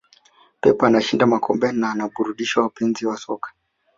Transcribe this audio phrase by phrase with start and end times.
[0.61, 3.53] pep anashinda makombe na anaburudisha wapenzi wa soka